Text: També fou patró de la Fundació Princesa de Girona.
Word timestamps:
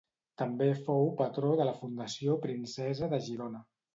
També 0.41 0.69
fou 0.87 1.05
patró 1.19 1.51
de 1.59 1.69
la 1.69 1.75
Fundació 1.83 2.39
Princesa 2.47 3.13
de 3.15 3.23
Girona. 3.29 3.65